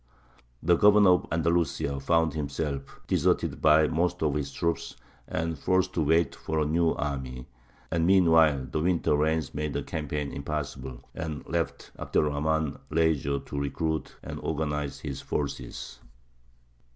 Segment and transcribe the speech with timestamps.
[0.63, 4.95] The Governor of Andalusia found himself deserted by most of his troops
[5.27, 7.45] and forced to wait for a new army;
[7.91, 13.37] and meanwhile the winter rains made a campaign impossible, and left Abd er Rahmān leisure
[13.41, 15.99] to recruit and organize his forces.